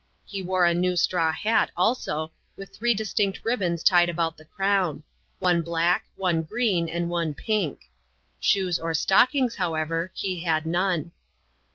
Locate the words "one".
5.37-5.61, 6.15-6.41, 7.07-7.35